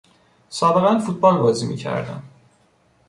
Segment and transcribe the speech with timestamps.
[0.49, 2.23] سابقا فوتبال بازی میکردم.